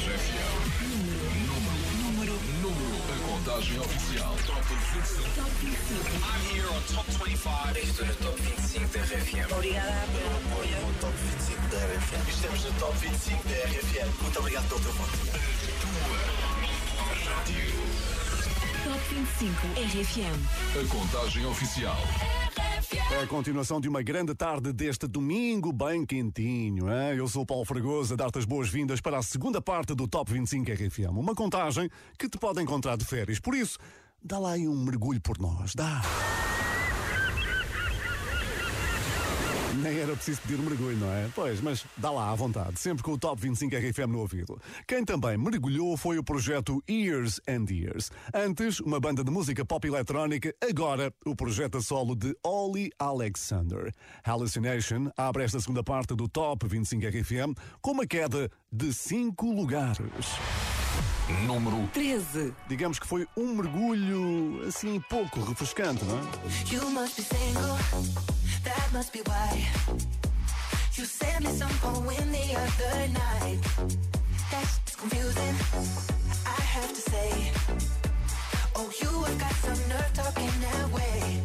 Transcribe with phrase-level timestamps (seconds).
[0.00, 0.80] RFM.
[1.46, 2.96] Número, número, número.
[3.12, 4.34] A contagem oficial.
[4.46, 5.28] Top 25.
[5.36, 6.00] Top 25.
[6.24, 7.76] I'm here on Top 25.
[7.76, 9.52] Estou no Top 25 da RFM.
[9.52, 10.80] Obrigada pelo apoio.
[10.80, 12.28] No Top 25 da RFM.
[12.30, 14.22] Estamos no Top 25 da RFM.
[14.22, 15.18] Muito obrigado pelo teu voto.
[18.84, 20.38] Top 25 RFM.
[20.80, 22.00] A contagem oficial.
[22.92, 26.88] É a continuação de uma grande tarde deste domingo bem quentinho.
[26.88, 27.16] Hein?
[27.16, 30.32] Eu sou o Paulo Fragoso a dar-te as boas-vindas para a segunda parte do Top
[30.32, 31.16] 25 RFM.
[31.16, 33.38] Uma contagem que te pode encontrar de férias.
[33.38, 33.78] Por isso,
[34.22, 35.72] dá lá aí um mergulho por nós.
[35.74, 36.02] Dá.
[39.82, 41.28] Nem era preciso pedir um mergulho, não é?
[41.34, 44.60] Pois, mas dá lá à vontade, sempre com o Top 25 RFM no ouvido.
[44.86, 48.10] Quem também mergulhou foi o projeto Years and Years.
[48.34, 53.92] Antes, uma banda de música pop eletrónica, agora o projeto a solo de Ollie Alexander.
[54.22, 59.98] Hallucination abre esta segunda parte do Top 25 RFM com uma queda de 5 lugares.
[61.46, 62.52] Número 13.
[62.68, 66.22] Digamos que foi um mergulho assim pouco refrescante, não é?
[66.74, 67.76] You must be single,
[68.64, 69.66] that must be why.
[70.94, 73.58] You sent me some poem the other night.
[74.50, 75.54] That's confusing,
[76.46, 77.52] I have to say.
[78.76, 81.42] Oh, you have got some nerve talking that way.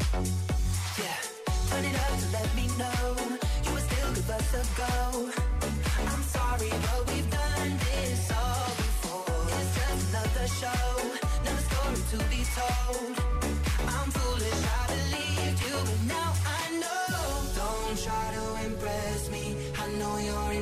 [1.01, 1.19] Yeah,
[1.69, 3.15] turn it up to let me know
[3.65, 5.31] you were still give us a go.
[6.11, 9.47] I'm sorry, but we've done this all before.
[9.59, 10.87] It's just another show,
[11.41, 13.24] another story to be told.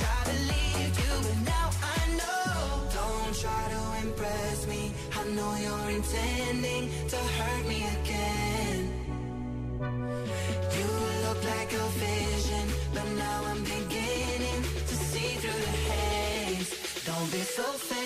[0.00, 2.54] I believed you, but now I know.
[2.98, 4.92] Don't try to impress me.
[5.20, 8.80] I know you're intending to hurt me again.
[10.76, 10.88] You
[11.26, 17.04] look like a vision, but now I'm beginning to see through the haze.
[17.04, 17.97] Don't be so.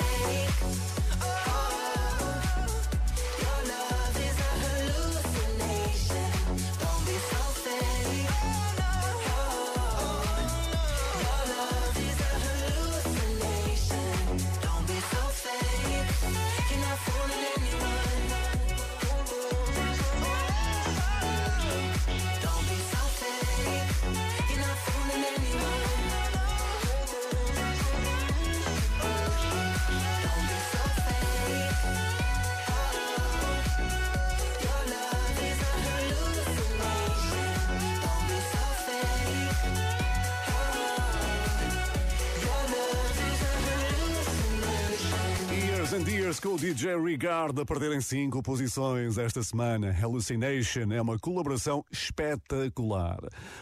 [45.93, 49.93] Years and Years com o DJ Regard a perderem 5 posições esta semana.
[49.93, 53.19] Hallucination é uma colaboração espetacular.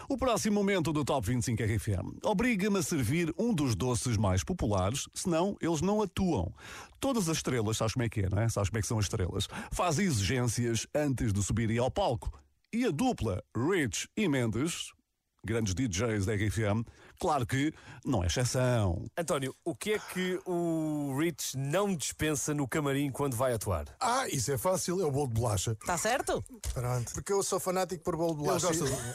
[0.07, 5.09] O próximo momento do Top 25 RFM obriga-me a servir um dos doces mais populares,
[5.13, 6.53] senão eles não atuam.
[7.01, 8.47] Todas as estrelas, sabes como é que é, não é?
[8.47, 9.47] Sabes como é que são as estrelas?
[9.71, 12.31] Fazem exigências antes de subirem ao palco.
[12.71, 14.93] E a dupla Rich e Mendes,
[15.45, 16.85] grandes DJs da RFM,
[17.21, 17.71] claro que
[18.03, 19.05] não é exceção.
[19.15, 23.85] António, o que é que o Rich não dispensa no camarim quando vai atuar?
[23.99, 25.71] Ah, isso é fácil, é o bolo de bolacha.
[25.79, 26.43] Está certo?
[26.73, 27.13] Pronto.
[27.13, 28.67] Porque eu sou fanático por bolo de bolacha.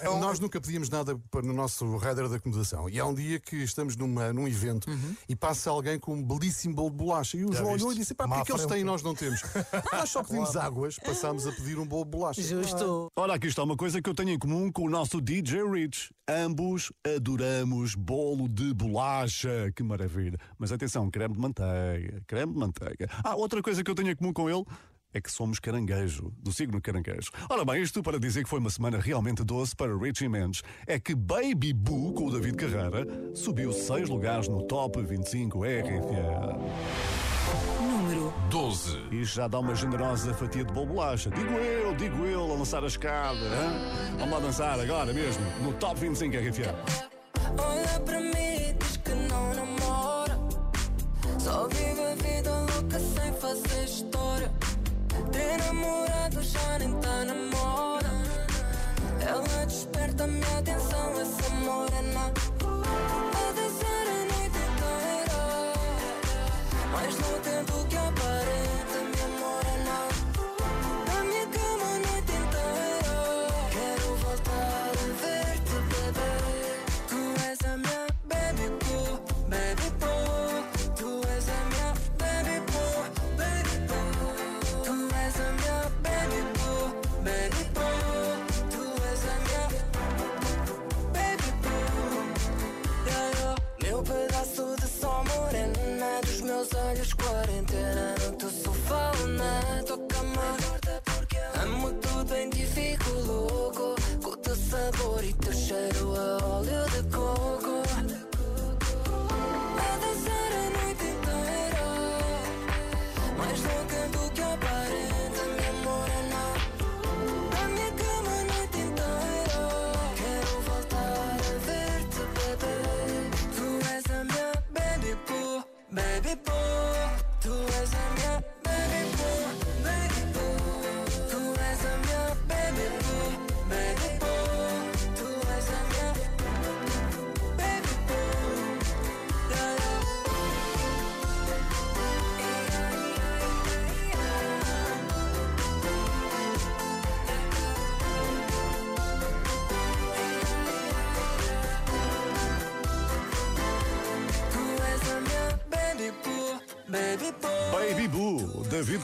[0.03, 2.89] É um- Nós nunca pedimos nada para- no nosso header da acomodação.
[2.89, 4.89] E há um dia que estamos numa, num evento
[5.29, 7.37] e passa alguém com um belíssimo bolo de bolacha.
[7.37, 9.03] E o Já João olhou e disse: pá, Má porquê que eles têm e nós
[9.03, 9.41] não temos?
[9.93, 12.41] nós só pedimos águas, passámos a pedir um bolo de bolacha.
[12.41, 13.09] Justo.
[13.17, 16.15] Ora, aqui está uma coisa que eu tenho em comum com o nosso DJ Rich.
[16.29, 19.73] Ambos adoramos bolo de bolacha.
[19.75, 20.39] Que maravilha.
[20.59, 22.23] Mas atenção, creme de manteiga.
[22.27, 23.09] Creme de manteiga.
[23.25, 24.65] Ah, outra coisa que eu tenho em comum com ele
[25.17, 27.31] é que somos caranguejo, do signo caranguejo.
[27.49, 31.01] Ora bem, isto para dizer que foi uma semana realmente doce para Richie Mendes, é
[31.01, 36.59] que Baby Boo, com o David Carreira, subiu seis lugares no Top 25 RFA.
[37.81, 38.99] Número 12.
[39.11, 41.31] E já dá uma generosa fatia de bolacha.
[41.31, 43.39] Digo eu, digo eu, a lançar a escada.
[43.39, 44.19] hã?
[44.19, 47.06] Vamos lá dançar agora mesmo, no Top 25 RFA.
[47.59, 48.26] Olha pra mim,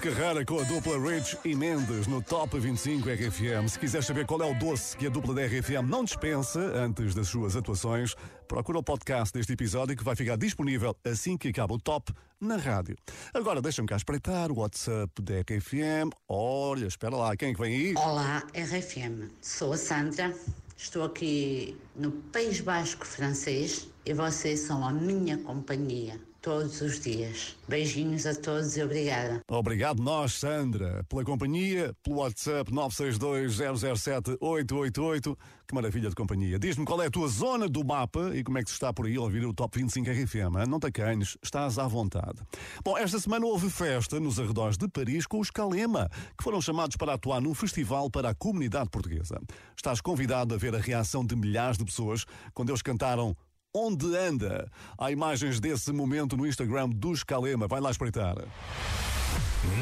[0.02, 3.68] Carrara com a dupla Rich e Mendes no Top 25 RFM.
[3.68, 7.14] Se quiser saber qual é o doce que a dupla da RFM não dispensa antes
[7.14, 8.16] das suas atuações,
[8.48, 12.56] procura o podcast deste episódio que vai ficar disponível assim que acaba o top na
[12.56, 12.96] rádio.
[13.32, 16.10] Agora deixa-me cá espreitar o WhatsApp da RFM.
[16.28, 17.94] Olha, espera lá, quem é que vem aí?
[17.94, 19.30] Olá, RFM.
[19.40, 20.34] Sou a Sandra.
[20.76, 27.56] Estou aqui no País Basco francês e vocês são a minha companhia todos os dias.
[27.68, 29.40] Beijinhos a todos e obrigada.
[29.48, 35.38] Obrigado nós, Sandra, pela companhia, pelo WhatsApp 962-007-888.
[35.66, 36.58] Que maravilha de companhia.
[36.58, 39.06] Diz-me qual é a tua zona do mapa e como é que se está por
[39.06, 40.66] aí a ouvir o Top 25 RFM.
[40.68, 42.42] Não te acanhes, estás à vontade.
[42.84, 46.96] Bom, esta semana houve festa nos arredores de Paris com os Calema, que foram chamados
[46.96, 49.40] para atuar num festival para a comunidade portuguesa.
[49.76, 53.36] Estás convidado a ver a reação de milhares de pessoas quando eles cantaram
[53.74, 54.70] Onde anda?
[54.98, 57.66] Há imagens desse momento no Instagram dos Calema.
[57.66, 58.36] Vai lá espreitar.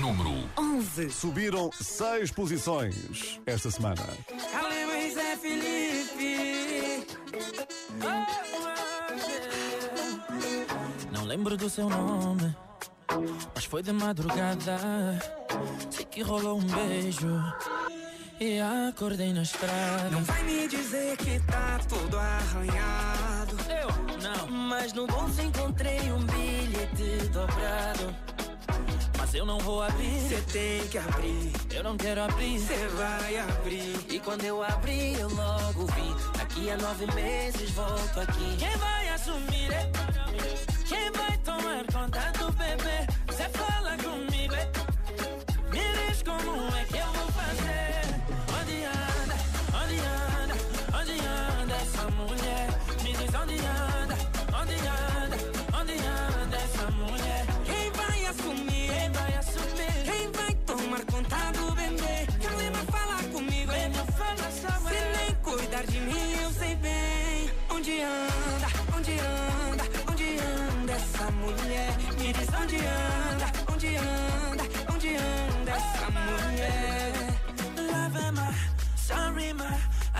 [0.00, 1.10] Número 11.
[1.10, 4.06] Subiram seis posições esta semana.
[4.86, 7.04] Luiz é Felipe
[11.10, 12.54] Não lembro do seu nome,
[13.52, 15.18] mas foi de madrugada.
[15.90, 17.42] Sei que rolou um beijo
[18.38, 20.10] e acordei na estrada.
[20.10, 23.29] Não vai me dizer que tá tudo arranhado
[24.80, 28.14] Mas no bolso encontrei um bilhete dobrado
[29.18, 30.18] mas eu não vou abrir.
[30.28, 32.58] Cê tem que abrir, Eu não quero abrir.
[32.58, 38.20] cê vai abrir E quando eu abri eu logo vi Daqui a nove meses volto
[38.20, 39.70] aqui Quem vai assumir?
[39.70, 39.90] é?
[40.88, 43.06] Quem vai tomar conta do bebê?
[43.28, 44.64] Você fala comigo, é?
[45.70, 47.79] Me diz como é que eu vou fazer?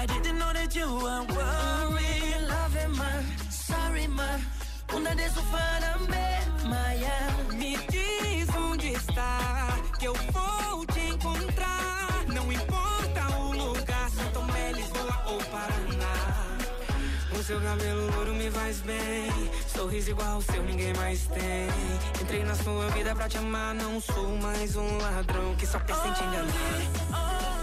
[0.01, 2.49] I didn't know that you were worried.
[2.49, 4.41] Love é man, sorry man
[4.89, 7.19] Bunda de sofá também, Maia
[7.53, 14.73] Me diz onde está Que eu vou te encontrar Não importa o lugar São Tomé,
[14.73, 16.57] Lisboa ou Paraná
[17.39, 19.31] O seu cabelo louro me faz bem.
[19.67, 21.69] Sorriso igual o seu, ninguém mais tem.
[22.23, 23.75] Entrei na sua vida pra te amar.
[23.75, 26.53] Não sou mais um ladrão que só pensa em te enganar.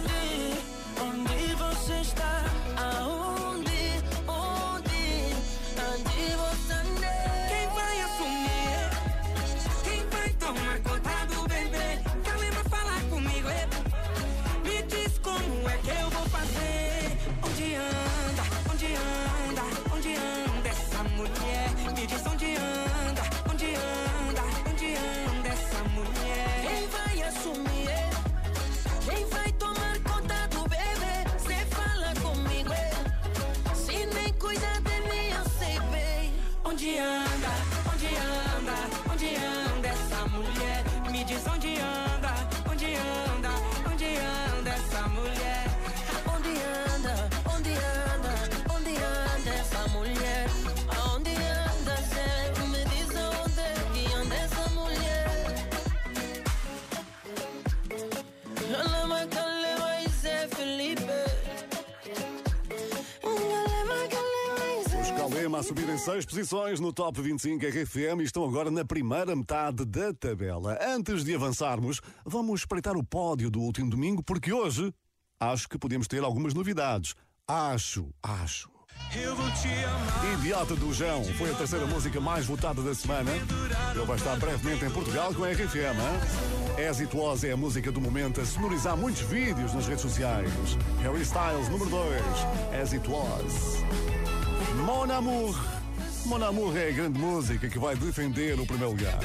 [0.03, 2.44] Onde, onde você está?
[2.77, 5.36] Aonde, onde,
[5.77, 6.47] onde você
[65.58, 69.84] A subir em seis posições no Top 25 RFM e estão agora na primeira metade
[69.86, 70.78] da tabela.
[70.80, 74.94] Antes de avançarmos, vamos espreitar o pódio do último domingo, porque hoje
[75.40, 77.16] acho que podemos ter algumas novidades.
[77.48, 78.70] Acho, acho.
[80.36, 83.32] Idiota do João foi a terceira música mais votada da semana.
[83.96, 85.98] Ele vai estar brevemente em Portugal com a RFM.
[87.16, 90.52] Was é a música do momento a sonorizar muitos vídeos nas redes sociais.
[91.02, 92.22] Harry Styles, número 2.
[92.80, 94.16] As It Was.
[94.86, 95.55] Mon Amour.
[96.25, 99.19] Mon Amour é a grande música que vai defender o primeiro lugar.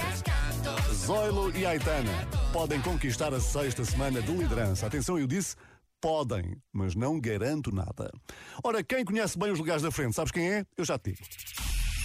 [0.94, 4.86] Zoilo e Aitana podem conquistar a sexta semana de liderança.
[4.86, 5.56] Atenção, eu disse
[6.00, 8.10] podem, mas não garanto nada.
[8.64, 10.66] Ora, quem conhece bem os lugares da frente, sabes quem é?
[10.76, 11.22] Eu já te digo.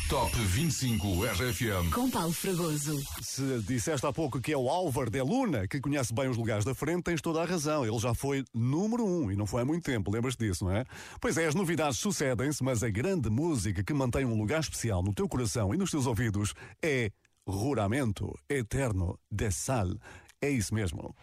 [0.09, 1.91] Top 25 RFM.
[1.93, 3.03] Com Paulo Fragoso.
[3.21, 6.63] Se disseste há pouco que é o Álvaro de Luna que conhece bem os lugares
[6.63, 7.85] da frente, tens toda a razão.
[7.85, 10.85] Ele já foi número um e não foi há muito tempo, lembras-te disso, não é?
[11.19, 15.13] Pois é, as novidades sucedem-se, mas a grande música que mantém um lugar especial no
[15.13, 17.11] teu coração e nos teus ouvidos é
[17.45, 19.89] Ruramento Eterno de Sal.
[20.41, 21.13] É isso mesmo.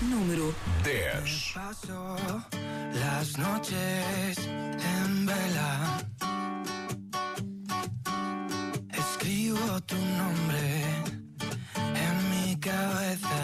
[0.00, 1.52] Número 10.
[1.52, 2.16] Paso
[2.94, 6.55] las noches en vela.
[9.84, 10.84] Tu nombre
[11.76, 13.42] en mi cabeza.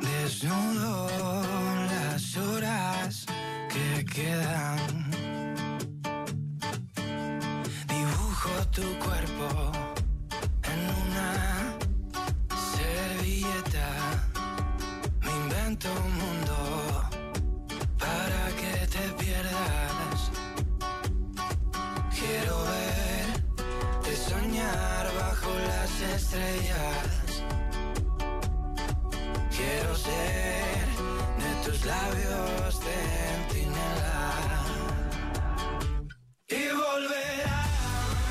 [0.00, 1.08] Desnudo
[1.90, 3.26] las horas
[3.68, 5.10] que quedan.
[7.88, 9.72] Dibujo tu cuerpo
[10.62, 11.76] en una
[12.72, 13.88] servilleta.
[15.20, 16.69] Me invento un mundo
[26.20, 27.10] estrellas.
[29.56, 30.86] Quiero ser
[31.42, 34.32] de tus labios centinela.
[36.60, 37.60] Y volverá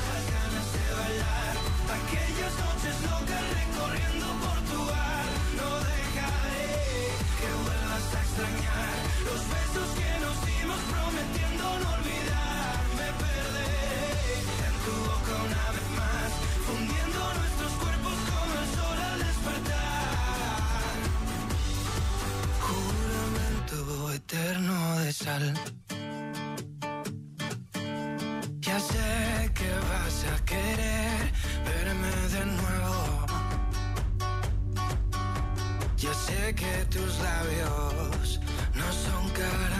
[0.08, 1.54] las ganas de bailar
[1.98, 5.26] aquellas noches locas recorriendo Portugal.
[5.58, 6.70] No dejaré
[7.38, 8.94] que vuelvas a extrañar
[9.28, 12.74] los besos que nos dimos prometiendo no olvidar.
[12.98, 14.34] Me perderé
[14.68, 16.30] en tu boca una vez más,
[16.66, 17.59] fundiendo nuestros
[28.60, 31.32] Ya sé que vas a querer
[31.64, 33.26] verme de nuevo.
[35.96, 38.40] Ya sé que tus labios
[38.74, 39.79] no son caramelo.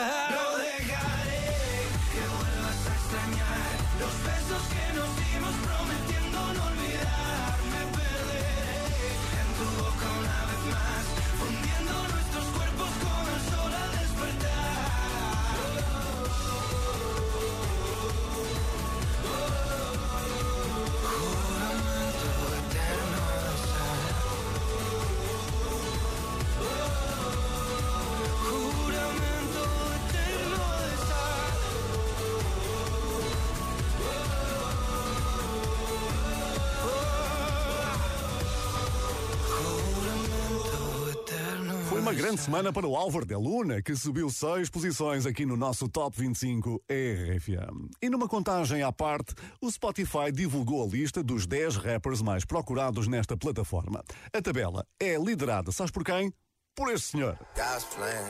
[42.21, 46.15] Grande semana para o Álvaro de Luna, que subiu seis posições aqui no nosso Top
[46.15, 47.89] 25 RFM.
[47.99, 53.07] E numa contagem à parte, o Spotify divulgou a lista dos 10 rappers mais procurados
[53.07, 54.03] nesta plataforma.
[54.31, 56.31] A tabela é liderada, sabes por quem?
[56.75, 57.39] Por este senhor.
[57.55, 58.27] God's plan.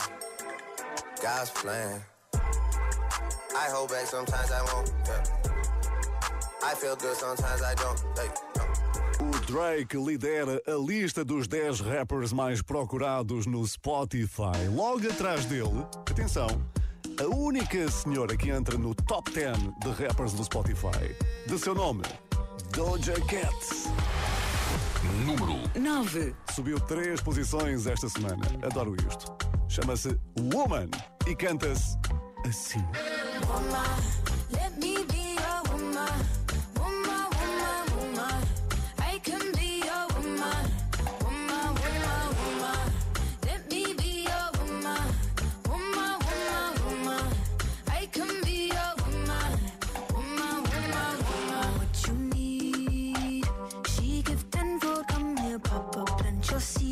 [1.22, 2.02] God's plan.
[3.54, 4.90] I hold back sometimes I won't.
[5.06, 5.24] Yeah.
[6.64, 8.02] I feel good sometimes I don't.
[8.16, 8.51] No.
[9.22, 14.68] O Drake lidera a lista dos 10 rappers mais procurados no Spotify.
[14.74, 16.48] Logo atrás dele, atenção,
[17.20, 21.16] a única senhora que entra no top 10 de rappers do Spotify.
[21.46, 22.02] De seu nome,
[22.76, 23.92] Doja Cat.
[25.24, 26.36] Número 9.
[26.56, 28.42] Subiu três posições esta semana.
[28.64, 29.32] Adoro isto.
[29.70, 30.20] Chama-se
[30.52, 30.90] Woman
[31.28, 31.96] e canta-se
[32.44, 32.84] assim.
[34.52, 35.11] Let me
[56.52, 56.91] cosita.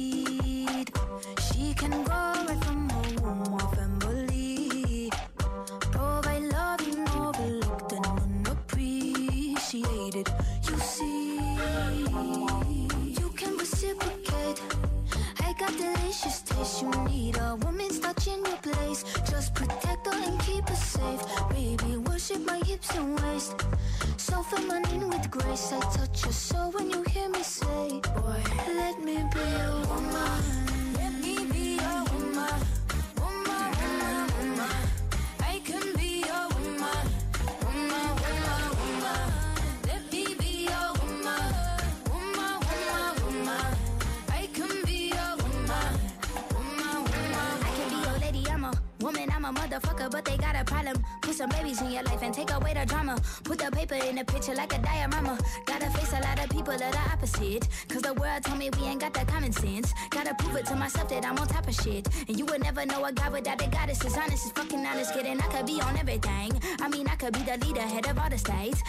[54.40, 55.38] Picture like a diorama.
[55.66, 57.68] Gotta face a lot of people that are opposite.
[57.90, 59.94] Cause the world told me we ain't got that common sense.
[60.10, 62.08] Gotta prove it to myself that I'm on top of shit.
[62.28, 64.04] And you would never know a guy without a goddess.
[64.06, 65.40] Is honest, is fucking honest, kidding.
[65.42, 66.52] I could be on everything.
[66.80, 68.82] I mean, I could be the leader, head of all the states.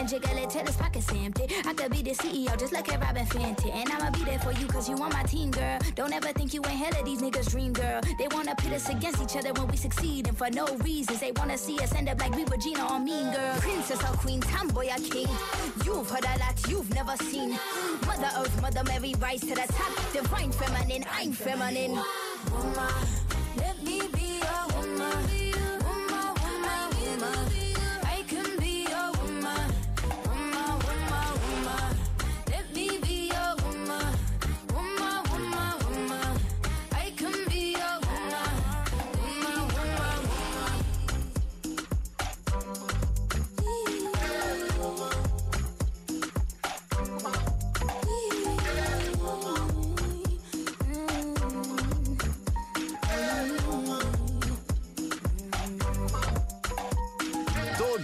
[0.00, 1.44] And jiggle it till his pockets empty.
[1.66, 3.70] I could be the CEO, just like a Robin Fenty.
[3.70, 5.78] And I'ma be there for you, cause you on my team, girl.
[5.94, 8.00] Don't ever think you ain't hell of these niggas' dream, girl.
[8.18, 11.20] They wanna pit us against each other when we succeed, and for no reasons.
[11.20, 13.56] They wanna see us end up like we Regina or Mean Girl.
[13.58, 15.28] Princess or Queen, tomboy or king.
[15.84, 17.58] You've heard a lot you've never seen.
[18.06, 20.12] Mother Earth, Mother Mary, rise to the top.
[20.14, 22.02] Divine feminine, I'm feminine.
[22.50, 23.19] woman.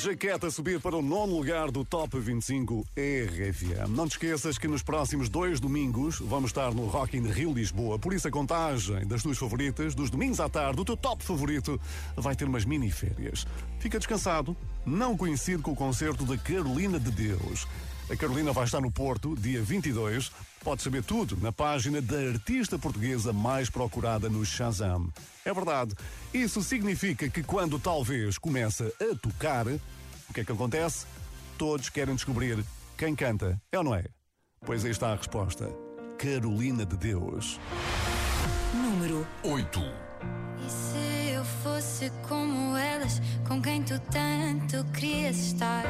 [0.07, 3.89] Doja Cat a subir para o nono lugar do Top 25 RFM.
[3.89, 7.99] Não te esqueças que nos próximos dois domingos vamos estar no Rock in Rio Lisboa.
[7.99, 11.81] Por isso a contagem das tuas favoritas, dos domingos à tarde, o teu top favorito,
[12.15, 13.49] vai ter umas mini férias.
[13.81, 17.67] Fica descansado, não coincide com o concerto da Carolina de Deus.
[18.09, 20.31] A Carolina vai estar no Porto, dia 22.
[20.63, 25.13] Pode saber tudo na página da artista portuguesa mais procurada no Shazam.
[25.45, 25.95] É verdade.
[26.33, 29.67] Isso significa que quando talvez começa a tocar,
[30.37, 31.07] que é que acontece?
[31.57, 32.63] Todos querem descobrir
[32.99, 33.59] quem canta.
[33.73, 34.05] É ou não é?
[34.67, 35.71] Pois aí está a resposta.
[36.19, 37.59] Carolina de Deus.
[38.75, 39.81] Número 8.
[39.81, 45.85] E se eu fosse como elas, com quem tu tanto querias estar?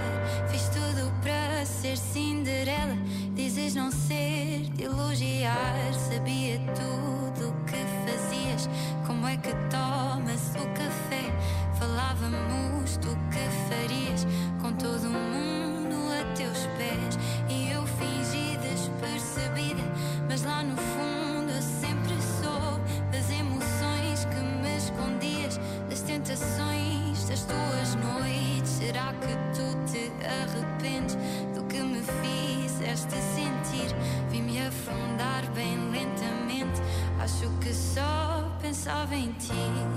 [0.49, 2.95] Fiz tudo para ser Cinderela,
[3.35, 5.93] dizes não ser de elogiar.
[5.93, 8.69] Sabia tudo o que fazias.
[9.09, 11.66] Como é que tomas o café?
[11.87, 14.27] Falávamos do que farias
[14.61, 17.17] com todo mundo a teus pés.
[17.49, 19.85] E eu fingi despercebida,
[20.29, 27.45] mas lá no fundo eu sempre soube das emoções que me escondias, das tentações das
[27.45, 28.69] tuas noites.
[28.69, 31.17] Será que tu te arrependes
[31.55, 33.95] do que me fizeste sentir?
[34.29, 36.83] Vi-me afundar bem lentamente.
[37.21, 39.96] Acho que só pensava em ti.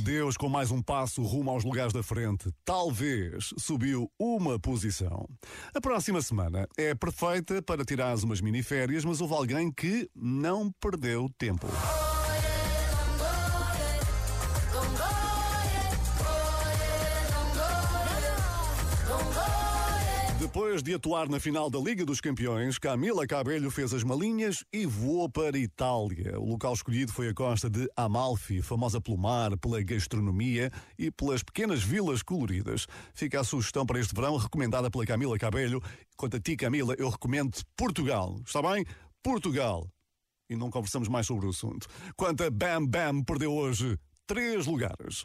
[0.00, 2.50] De Deus com mais um passo rumo aos lugares da frente.
[2.64, 5.28] Talvez subiu uma posição.
[5.74, 11.28] A próxima semana é perfeita para tirares umas miniférias, mas houve alguém que não perdeu
[11.38, 11.66] tempo.
[20.52, 24.84] Depois de atuar na final da Liga dos Campeões, Camila Cabelho fez as malinhas e
[24.84, 26.40] voou para Itália.
[26.40, 31.44] O local escolhido foi a costa de Amalfi, famosa pelo mar, pela gastronomia e pelas
[31.44, 32.88] pequenas vilas coloridas.
[33.14, 35.80] Fica a sugestão para este verão, recomendada pela Camila Cabelho.
[36.16, 38.36] Quanto a ti, Camila, eu recomendo Portugal.
[38.44, 38.84] Está bem?
[39.22, 39.88] Portugal.
[40.50, 41.86] E não conversamos mais sobre o assunto.
[42.16, 45.24] Quanto a Bam Bam, perdeu hoje três lugares.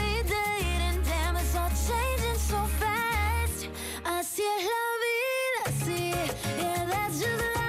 [4.41, 6.11] Es la vida, sí,
[6.57, 7.60] yeah, that's just life,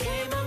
[0.00, 0.39] came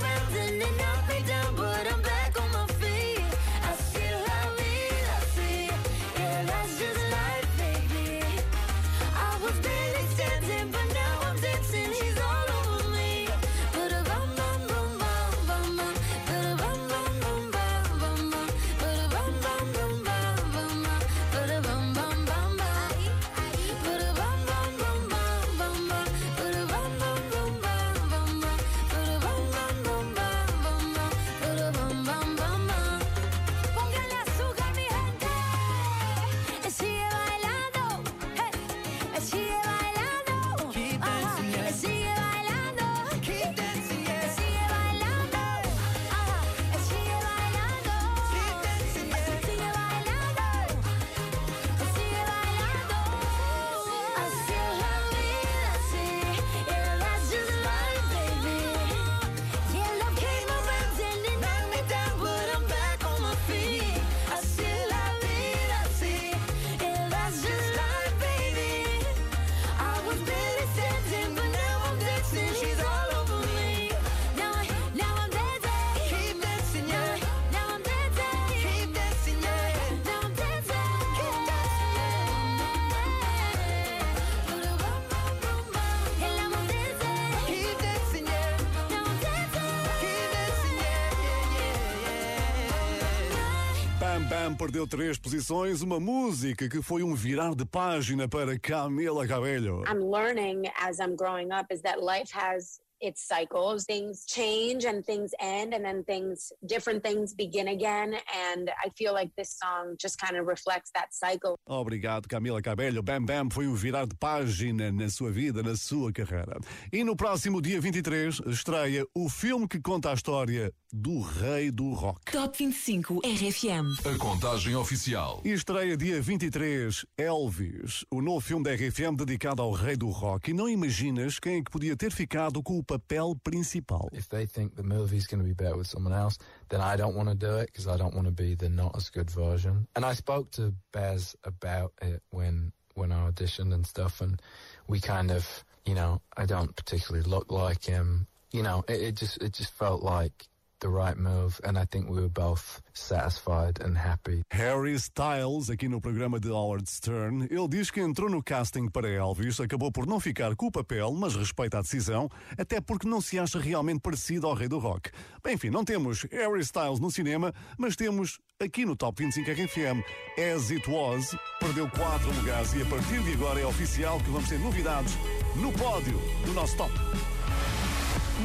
[94.51, 99.83] Perdeu três posições, uma música que foi um virar de página para Camila Cabello.
[99.87, 103.83] I'm learning as I'm growing up is that life has its cycles.
[103.83, 108.15] Things change and things end, and then things, different things begin again.
[108.33, 111.55] And I feel like this song just kind of reflects that cycle.
[111.67, 113.03] Obrigado, Camila Cabello.
[113.03, 116.59] Bam Bam foi um virar de página na sua vida, na sua carreira.
[116.91, 121.91] E no próximo dia 23 estreia o filme que conta a história do rei do
[121.91, 122.31] rock.
[122.31, 124.13] Top 25 RFM.
[124.13, 125.41] A contagem oficial.
[125.43, 130.51] E estreia dia 23 Elvis, o novo filme da RFM dedicado ao rei do rock.
[130.51, 134.09] E não imaginas quem é que podia ter ficado com o papel principal.
[134.13, 136.37] If they think the movie's going to be better with someone else,
[136.69, 138.95] then I don't want to do it because I don't want to be the not
[138.95, 139.87] as good version.
[139.95, 144.39] And I spoke to Baz about it when when I auditioned and stuff, and
[144.87, 148.27] we kind of, you know, I don't particularly look like him.
[148.51, 150.47] You know, it, it just it just felt like
[150.83, 154.43] the right move, and I think we were both satisfied and happy.
[154.51, 159.07] Harry Styles, aqui no programa de Howard Stern, ele diz que entrou no casting para
[159.07, 163.21] Elvis, acabou por não ficar com o papel, mas respeita a decisão, até porque não
[163.21, 165.09] se acha realmente parecido ao rei do rock.
[165.41, 170.03] Bem, enfim, não temos Harry Styles no cinema, mas temos aqui no Top 25 RFM
[170.37, 174.49] As It Was, perdeu quatro lugares e a partir de agora é oficial que vamos
[174.49, 175.13] ter novidades
[175.55, 176.93] no pódio do nosso top.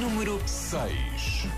[0.00, 1.57] Número 6.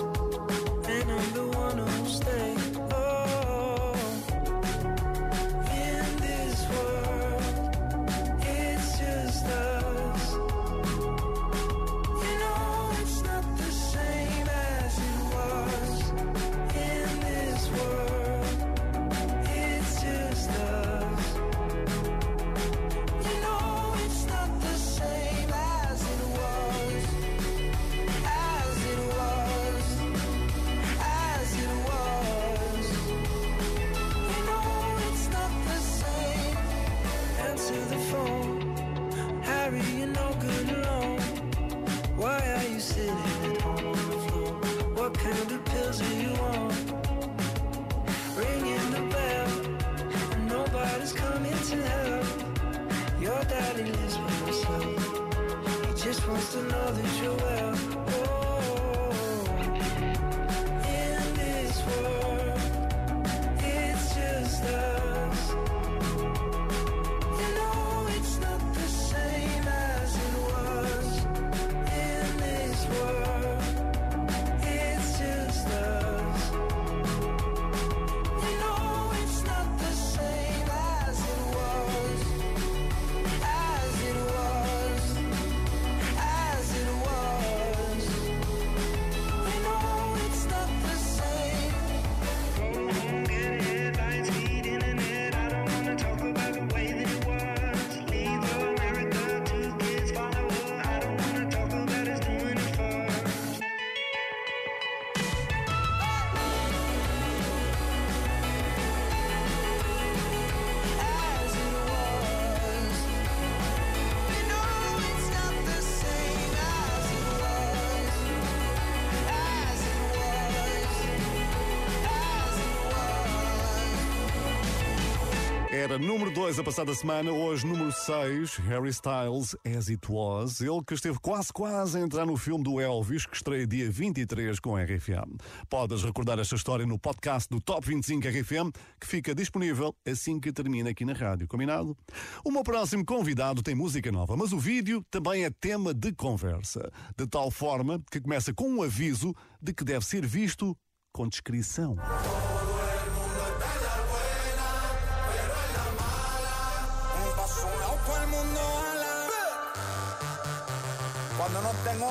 [126.01, 130.59] número 2 a passada semana, hoje número 6, Harry Styles, As It Was.
[130.59, 134.59] Ele que esteve quase quase a entrar no filme do Elvis, que estreia dia 23
[134.59, 135.37] com a RFM.
[135.69, 140.51] Podes recordar esta história no podcast do Top 25 RFM, que fica disponível assim que
[140.51, 141.95] termina aqui na rádio, combinado?
[142.43, 146.91] O meu próximo convidado tem música nova, mas o vídeo também é tema de conversa.
[147.15, 150.75] De tal forma que começa com um aviso de que deve ser visto
[151.13, 151.95] com descrição.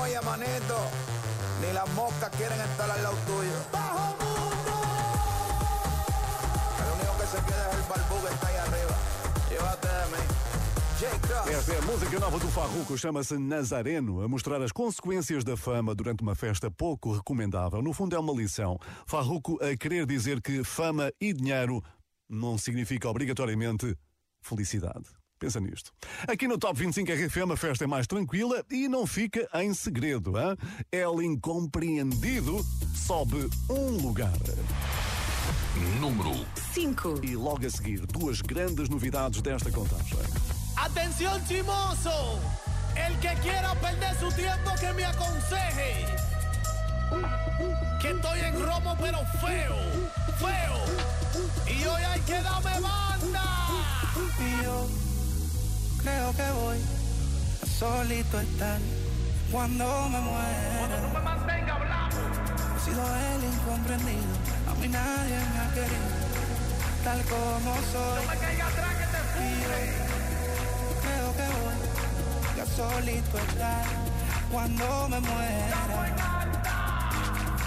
[0.01, 0.77] Manito,
[1.61, 3.53] ni las moscas quieren estar al lado tuyo.
[3.71, 4.73] ¡Bajo mundo!
[6.79, 8.95] El único que se queda es el barbú que está ahí arriba.
[9.49, 10.23] Llévate de mí.
[11.51, 15.93] Esta é a música nova do Farruko, chama-se Nazareno, a mostrar as consequências da fama
[15.93, 17.81] durante uma festa pouco recomendável.
[17.81, 18.79] No fundo é uma lição.
[19.05, 21.83] Farruko a querer dizer que fama e dinheiro
[22.29, 23.95] não significa obrigatoriamente
[24.41, 25.20] felicidade.
[25.41, 25.91] Pensa nisto.
[26.27, 30.37] Aqui no Top 25 RFM a festa é mais tranquila e não fica em segredo.
[30.37, 30.55] Hein?
[30.91, 34.37] El Incompreendido sobe um lugar.
[35.99, 37.21] Número 5.
[37.23, 40.19] E logo a seguir, duas grandes novidades desta contagem.
[40.75, 42.39] Atención chimoso,
[42.95, 46.05] el que quiera perder su tiempo que me aconseje.
[47.99, 49.75] Que estoy en romo pero feo,
[50.37, 50.77] feo.
[51.65, 53.01] Y hoy hay que darme banda.
[56.03, 56.77] Creo que voy
[57.61, 58.79] a solito estar
[59.51, 60.77] cuando me muera.
[60.79, 62.17] Cuando no me mantenga hablando.
[62.75, 64.33] He sido el incomprendido,
[64.67, 66.09] a mí nadie me ha querido,
[67.03, 68.25] tal como soy.
[68.25, 69.21] No me caiga atrás que te
[69.91, 73.85] yo creo que voy a solito estar
[74.51, 75.77] cuando me muera.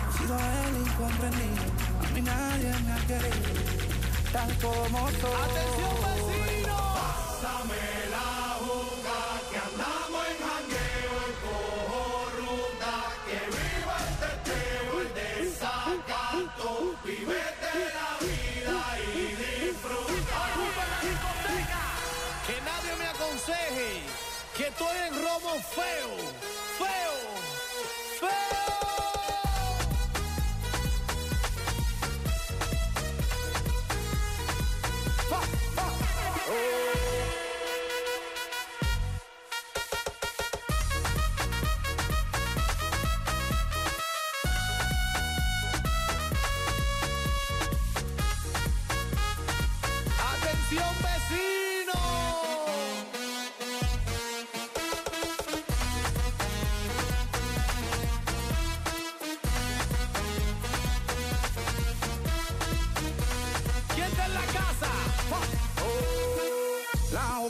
[0.09, 1.67] He sido el incomprendido,
[2.05, 3.53] a mí nadie me ha querido,
[4.33, 5.43] tal como soy.
[5.45, 6.14] Atención
[25.55, 26.44] en romo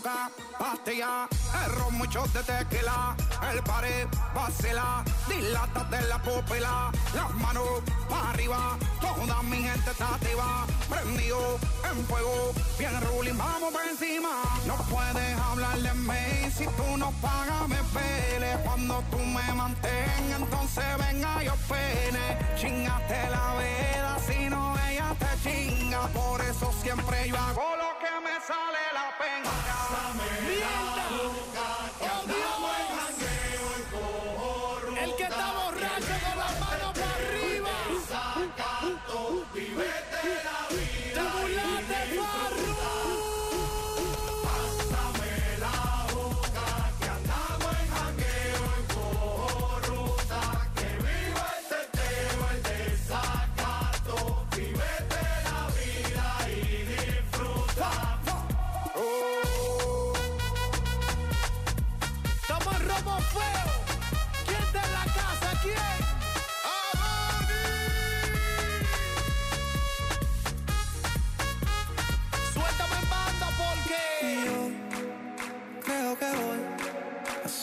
[0.02, 1.28] Pastilla,
[1.64, 3.14] el de tequila,
[3.52, 7.62] el pared, vacila, dilata de la pupila, las manos
[8.09, 14.42] para arriba, toda mi gente está activa, prendido en fuego, bien ruling, vamos por encima,
[14.66, 20.40] no puedes hablar de mí, si tú no pagas me pele, cuando tú me mantengas,
[20.40, 27.28] entonces venga yo pene, chingate la veda, si no ella te chinga, por eso siempre
[27.28, 29.50] yo hago lo que me sale la pena.
[31.08, 31.53] El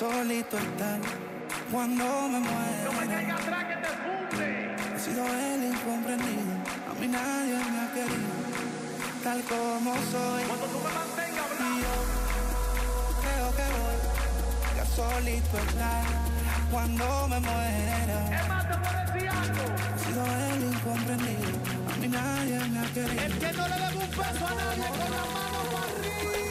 [0.01, 0.99] solito estar
[1.71, 2.83] cuando me muera.
[2.85, 4.47] No me caiga atrás que te funde.
[4.95, 6.53] He sido el incomprendido,
[6.89, 8.33] a mí nadie me ha querido,
[9.23, 10.43] tal como soy.
[10.49, 11.95] Cuando tú me mantengas Y yo
[13.21, 16.03] creo que voy a solito estar
[16.71, 18.41] cuando me muera.
[18.41, 19.63] Es más, te puedo decir algo.
[19.93, 21.53] He sido el incomprendido,
[21.91, 23.21] a mí nadie me ha querido.
[23.21, 26.50] El que no le debe un peso a nadie con la mano para arriba.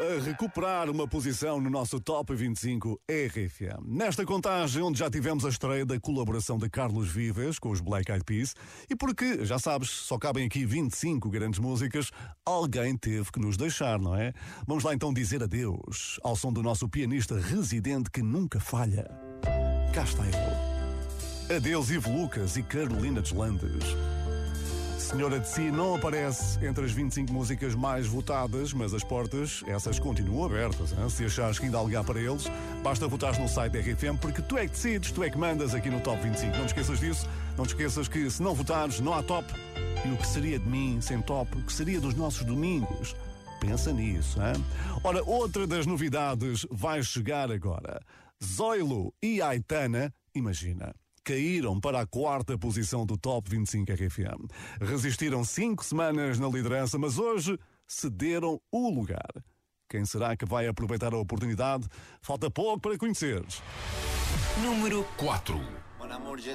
[0.00, 3.86] A recuperar uma posição no nosso Top 25 RFM.
[3.86, 8.10] Nesta contagem, onde já tivemos a estreia da colaboração de Carlos Vives com os Black
[8.10, 8.54] Eyed Peas,
[8.88, 12.10] e porque, já sabes, só cabem aqui 25 grandes músicas,
[12.44, 14.32] alguém teve que nos deixar, não é?
[14.66, 19.10] Vamos lá então dizer adeus ao som do nosso pianista residente que nunca falha.
[19.92, 21.54] Cá está ele.
[21.56, 23.84] Adeus Ivo Lucas e Carolina Deslandes.
[25.14, 30.00] Senhora de Si não aparece entre as 25 músicas mais votadas, mas as portas, essas
[30.00, 30.90] continuam abertas.
[30.90, 31.08] hein?
[31.08, 32.50] Se achares que ainda há lugar para eles,
[32.82, 35.72] basta votar no site da RFM, porque tu é que decides, tu é que mandas
[35.72, 36.56] aqui no Top 25.
[36.56, 39.46] Não te esqueças disso, não te esqueças que se não votares, não há top.
[40.04, 41.58] E o que seria de mim sem top?
[41.58, 43.14] O que seria dos nossos domingos?
[43.60, 44.64] Pensa nisso, hein?
[45.04, 48.00] Ora, outra das novidades vai chegar agora.
[48.42, 50.92] Zoilo e Aitana, imagina
[51.24, 54.46] caíram para a quarta posição do Top 25 RFM.
[54.80, 59.32] Resistiram cinco semanas na liderança, mas hoje cederam o lugar.
[59.88, 61.88] Quem será que vai aproveitar a oportunidade?
[62.20, 63.62] Falta pouco para conheceres.
[64.62, 65.58] Número 4.
[65.98, 66.54] Mon amour, je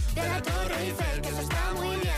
[0.15, 2.11] De la Torre Eiffel, que eso está muy bien,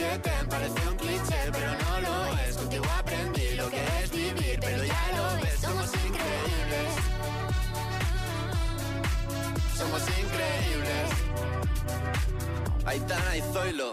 [0.00, 2.56] je t'aime, parece un cliché, pero no lo es.
[2.56, 6.90] Contigo aprendí lo que es vivir, pero ya lo ves, somos increíbles.
[9.76, 11.10] Somos increíbles.
[12.86, 13.92] Aitana y Zoilo.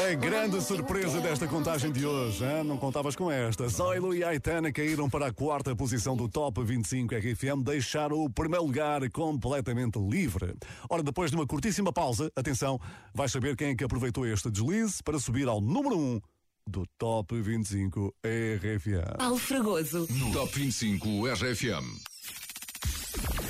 [0.00, 2.64] A grande surpresa desta contagem de hoje, hein?
[2.64, 3.68] não contavas com esta.
[3.68, 8.64] Zoilo e Aitana caíram para a quarta posição do Top 25 RFM, deixaram o primeiro
[8.64, 10.54] lugar completamente livre.
[10.88, 12.78] Ora, depois de uma curtíssima pausa, atenção,
[13.14, 16.20] vais saber quem é que aproveitou este deslize para subir ao número 1
[16.66, 19.16] do Top 25 RFM.
[19.18, 20.06] Paulo Fragoso.
[20.10, 22.13] No Top 25 RFM.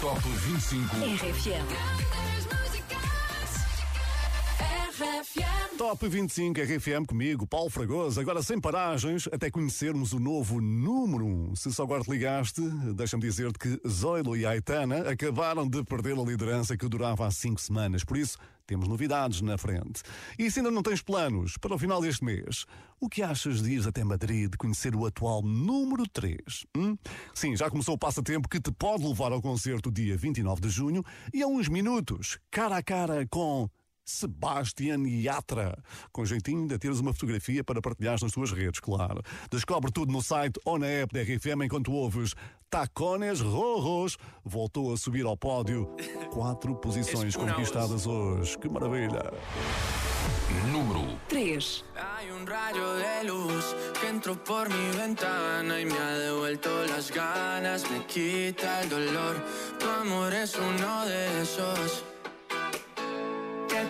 [0.05, 1.19] Top 25.
[1.19, 2.04] RFM.
[5.85, 11.27] Top Top 25 RFM comigo, Paulo Fragoso, agora sem paragens, até conhecermos o novo número
[11.27, 11.57] 1.
[11.57, 12.63] Se só agora te ligaste,
[12.95, 17.61] deixa-me dizer-te que Zoilo e Aitana acabaram de perder a liderança que durava há 5
[17.61, 20.03] semanas, por isso temos novidades na frente.
[20.39, 22.65] E se ainda não tens planos para o final deste mês,
[22.99, 26.65] o que achas de ir até Madrid conhecer o atual número 3?
[26.77, 26.97] Hum?
[27.35, 31.05] Sim, já começou o passatempo que te pode levar ao concerto dia 29 de junho
[31.33, 33.69] e a uns minutos, cara a cara com
[34.05, 35.77] Sebastian Yatra.
[36.13, 39.23] Com jeitinho de teres uma fotografia para partilhar nas tuas redes, claro.
[39.51, 42.35] Descobre tudo no site ou na app da RFM enquanto ouves
[42.69, 44.19] Tacones Rojos.
[44.45, 45.89] Voltou a subir ao pódio.
[46.33, 48.59] Quatro posições conquistadas hoje.
[48.59, 49.33] Que maravilha!
[50.73, 51.85] Número 3.
[51.97, 57.11] Hay un rayo de luz que entró por mi ventana y me ha devuelto las
[57.11, 59.37] ganas, me quita el dolor.
[59.79, 62.05] Tu amor es uno de esos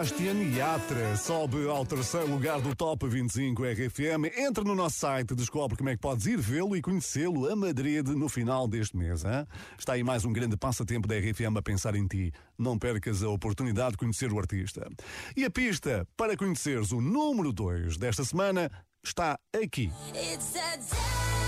[0.00, 4.34] Sebastian Yatra sobe ao terceiro lugar do Top 25 RFM.
[4.34, 8.08] Entra no nosso site, descobre como é que podes ir vê-lo e conhecê-lo a Madrid
[8.08, 9.24] no final deste mês.
[9.26, 9.46] Hein?
[9.78, 12.32] Está aí mais um grande passatempo da RFM a pensar em ti.
[12.58, 14.88] Não percas a oportunidade de conhecer o artista.
[15.36, 18.70] E a pista para conheceres o número 2 desta semana
[19.04, 19.92] está aqui.
[20.14, 21.39] It's a damn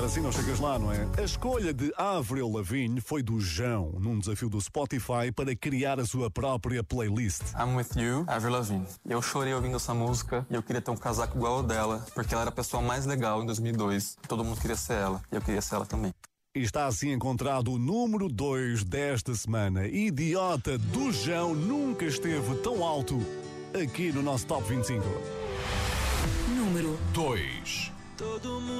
[0.00, 1.06] calhar assim não chegas lá, não é?
[1.18, 6.06] A escolha de Avril Lavigne foi do João, num desafio do Spotify para criar a
[6.06, 7.42] sua própria playlist.
[7.54, 8.86] I'm with you, Avril Lavigne.
[9.06, 12.32] Eu chorei ouvindo essa música e eu queria ter um casaco igual ao dela, porque
[12.32, 14.16] ela era a pessoa mais legal em 2002.
[14.26, 16.14] Todo mundo queria ser ela e eu queria ser ela também.
[16.54, 19.86] E está assim encontrado o número 2 desta semana.
[19.86, 23.18] Idiota do João nunca esteve tão alto
[23.74, 25.04] aqui no nosso Top 25.
[26.56, 28.00] Número 2.
[28.20, 28.79] Todo mundo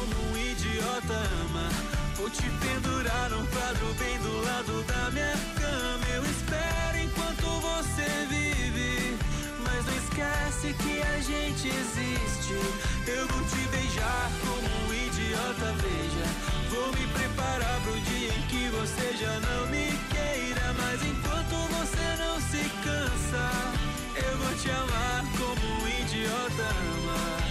[0.81, 1.69] idiota ama.
[2.15, 6.05] Vou te pendurar num quadro bem do lado da minha cama.
[6.15, 9.17] Eu espero enquanto você vive.
[9.63, 12.53] Mas não esquece que a gente existe.
[13.07, 16.25] Eu vou te beijar como um idiota, veja.
[16.69, 20.73] Vou me preparar pro dia em que você já não me queira.
[20.77, 23.45] Mas enquanto você não se cansa,
[24.15, 27.50] eu vou te amar como um idiota ama.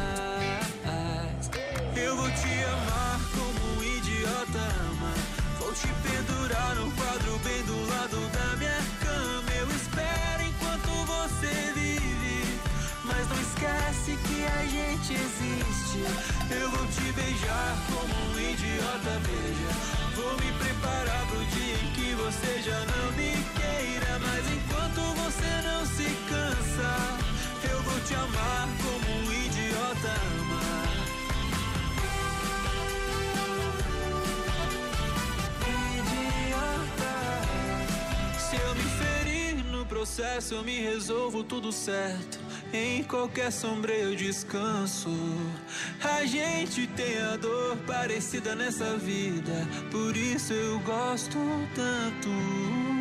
[14.01, 15.99] Esquece que a gente existe.
[16.49, 19.71] Eu vou te beijar como um idiota, beija.
[20.15, 24.19] Vou me preparar pro dia em que você já não me queira.
[24.19, 26.91] Mas enquanto você não se cansa,
[27.71, 30.61] eu vou te amar como um idiota ama.
[36.49, 37.13] idiota.
[38.39, 42.40] Se eu me ferir no processo, eu me resolvo tudo certo.
[42.73, 45.09] Em qualquer sombra eu descanso.
[46.01, 51.37] A gente tem a dor parecida nessa vida, por isso eu gosto
[51.75, 53.00] tanto.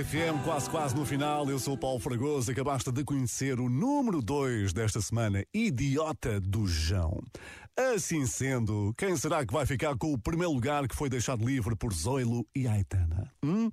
[0.00, 1.50] RFM, quase quase no final.
[1.50, 2.50] Eu sou o Paulo Fragoso.
[2.50, 7.22] Acabaste de conhecer o número 2 desta semana, Idiota do Jão.
[7.76, 11.76] Assim sendo, quem será que vai ficar com o primeiro lugar que foi deixado livre
[11.76, 13.30] por Zoilo e Aitana?
[13.44, 13.70] Hum?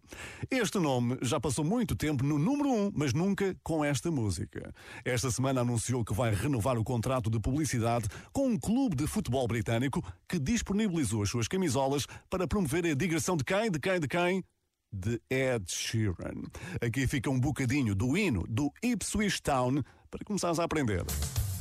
[0.51, 4.73] Este nome já passou muito tempo no número 1, um, mas nunca com esta música.
[5.05, 9.47] Esta semana anunciou que vai renovar o contrato de publicidade com um clube de futebol
[9.47, 13.71] britânico que disponibilizou as suas camisolas para promover a digressão de quem?
[13.71, 13.99] De quem?
[13.99, 14.43] De quem?
[14.91, 16.43] De Ed Sheeran.
[16.81, 21.03] Aqui fica um bocadinho do hino do Ipswich Town para começares a aprender.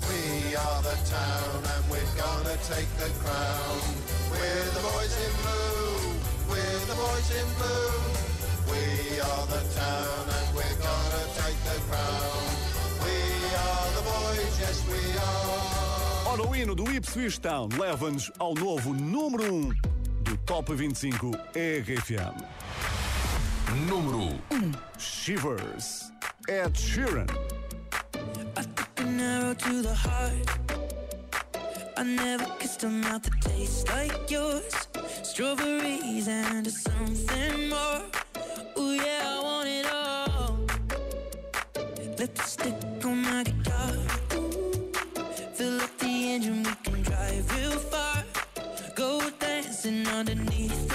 [0.09, 3.81] We are the town and we're gonna take the crown.
[4.31, 6.17] We're the boys in blue,
[6.49, 8.17] we're the boys in blue.
[8.71, 12.47] We are the town and we're gonna take the crown.
[13.03, 13.19] We
[13.55, 16.33] are the boys, yes we are.
[16.33, 19.73] Ora, o hino do Ipswich Town leva-nos ao novo número 1 um
[20.23, 22.96] do Top 25 RFM.
[23.75, 26.13] Número 1 Shivers,
[26.49, 27.29] Ed Sheeran.
[28.99, 30.33] an arrow to the heart.
[31.97, 34.73] I never kissed a mouth that tastes like yours.
[35.23, 38.03] Strawberries and something more.
[38.79, 40.59] Ooh, yeah, I want it all.
[42.19, 43.93] Lipstick on my guitar.
[45.55, 48.25] Fill up the engine, we can drive real far.
[48.95, 50.86] Go dancing underneath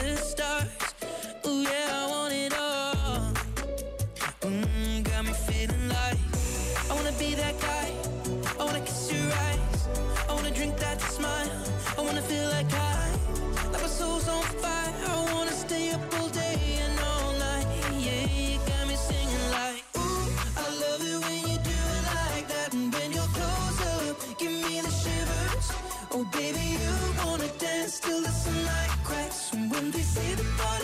[30.13, 30.80] see the body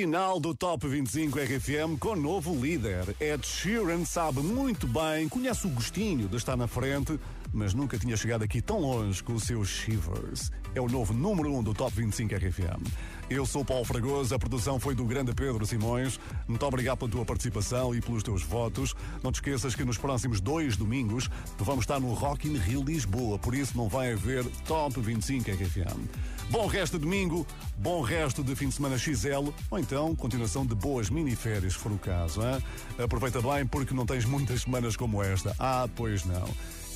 [0.00, 3.14] Final do Top 25 RFM com novo líder.
[3.20, 7.20] Ed Sheeran sabe muito bem, conhece o gostinho de estar na frente,
[7.52, 10.50] mas nunca tinha chegado aqui tão longe com o seu Shivers.
[10.74, 12.82] É o novo número 1 um do Top 25 RFM.
[13.30, 16.18] Eu sou Paulo Fragoso, a produção foi do grande Pedro Simões.
[16.48, 18.92] Muito obrigado pela tua participação e pelos teus votos.
[19.22, 23.38] Não te esqueças que nos próximos dois domingos vamos estar no Rock in Rio Lisboa,
[23.38, 26.08] por isso não vai haver Top 25 RFM.
[26.50, 27.46] Bom resto de domingo,
[27.78, 31.92] bom resto de fim de semana XL, ou então continuação de boas miniférias, se for
[31.92, 32.42] o caso.
[32.42, 32.60] Hein?
[32.98, 35.54] Aproveita bem porque não tens muitas semanas como esta.
[35.56, 36.48] Ah, pois não.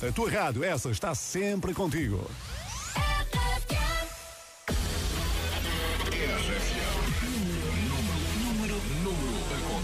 [0.05, 2.29] A tua rádio, essa, está sempre contigo.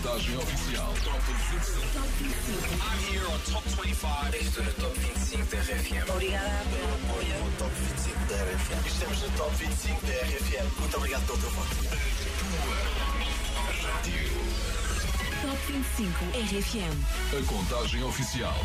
[0.01, 0.93] A contagem oficial.
[1.03, 1.91] Top 25.
[2.81, 4.35] I'm here on Top 25.
[4.35, 6.09] Estou no Top 25 da RFM.
[6.09, 7.37] Obrigada pelo apoio.
[7.43, 8.87] No Top 25 da RFM.
[8.87, 10.79] Estamos no Top 25 da RFM.
[10.79, 11.75] Muito obrigado pelo teu voto.
[13.83, 14.31] Rádio.
[15.41, 16.95] Top 25 RFM.
[17.37, 18.55] A contagem oficial.